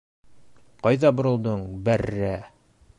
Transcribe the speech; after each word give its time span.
—Ҡайҙа 0.87 1.13
боролдоң, 1.19 1.63
бәррә! 1.91 2.37